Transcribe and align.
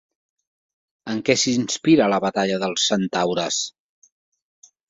En 1.15 1.19
què 1.27 1.35
s'inspira 1.41 2.09
La 2.13 2.21
Batalla 2.25 2.57
dels 2.65 2.89
centaures? 2.93 3.63